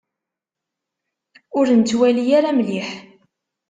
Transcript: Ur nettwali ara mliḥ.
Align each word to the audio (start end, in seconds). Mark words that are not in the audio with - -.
Ur 1.57 1.65
nettwali 1.71 2.25
ara 2.37 2.51
mliḥ. 2.57 2.89